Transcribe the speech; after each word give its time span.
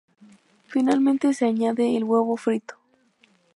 Finalmente 0.65 1.31
se 1.35 1.45
añade 1.45 1.95
el 1.95 2.05
huevo 2.05 2.35
frito. 2.35 2.73